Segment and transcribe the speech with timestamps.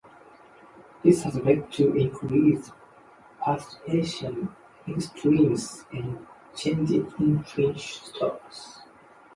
[1.03, 2.71] This has led to increased
[3.43, 4.49] precipitation
[4.87, 8.81] extremes, and changes in fish stocks.